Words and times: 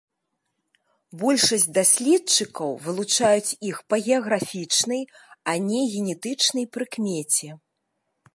Большасць 1.23 1.65
даследчыкаў 1.77 2.69
вылучаюць 2.85 3.57
іх 3.73 3.77
па 3.91 3.95
геаграфічнай, 4.07 5.01
а 5.53 5.57
не 5.71 5.79
генетычнай 5.93 6.65
прыкмеце. 6.77 7.47